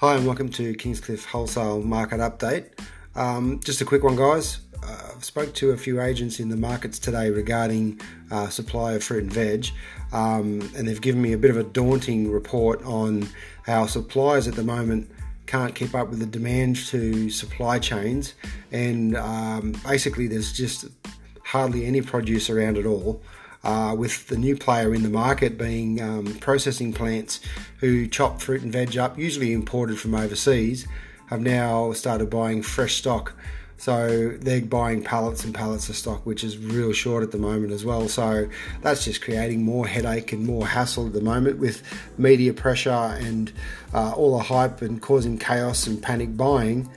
[0.00, 2.70] Hi, and welcome to Kingscliff Wholesale Market Update.
[3.14, 4.60] Um, just a quick one, guys.
[4.82, 8.00] Uh, I've spoke to a few agents in the markets today regarding
[8.30, 9.66] uh, supply of fruit and veg,
[10.14, 13.28] um, and they've given me a bit of a daunting report on
[13.66, 15.10] how suppliers at the moment
[15.44, 18.32] can't keep up with the demand to supply chains,
[18.72, 20.86] and um, basically there's just
[21.44, 23.20] hardly any produce around at all
[23.62, 27.40] uh, with the new player in the market being um, processing plants
[27.78, 30.86] who chop fruit and veg up, usually imported from overseas,
[31.26, 33.34] have now started buying fresh stock.
[33.76, 37.72] So they're buying pallets and pallets of stock, which is real short at the moment
[37.72, 38.08] as well.
[38.08, 38.46] So
[38.82, 41.82] that's just creating more headache and more hassle at the moment with
[42.18, 43.50] media pressure and
[43.94, 46.90] uh, all the hype and causing chaos and panic buying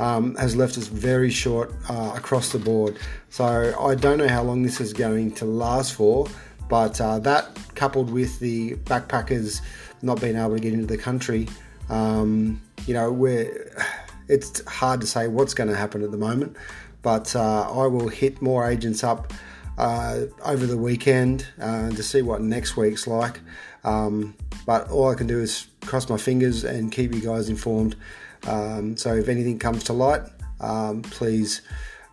[0.00, 2.98] um, has left us very short uh, across the board.
[3.28, 3.44] So
[3.78, 6.26] I don't know how long this is going to last for,
[6.68, 9.60] but uh, that coupled with the backpackers
[10.02, 11.46] not being able to get into the country,
[11.90, 13.70] um, you know, we're,
[14.28, 16.56] it's hard to say what's going to happen at the moment.
[17.02, 19.32] But uh, I will hit more agents up
[19.76, 23.40] uh, over the weekend uh, to see what next week's like.
[23.84, 24.34] Um,
[24.66, 27.96] but all I can do is cross my fingers and keep you guys informed.
[28.46, 30.22] Um, so if anything comes to light,
[30.60, 31.62] um, please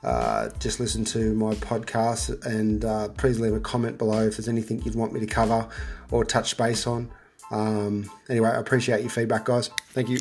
[0.04, 4.50] uh, just listen to my podcast and uh, please leave a comment below if there's
[4.50, 5.68] anything you'd want me to cover
[6.10, 7.10] or touch base on.
[7.52, 9.70] Um, anyway, I appreciate your feedback, guys.
[9.92, 10.20] Thank you.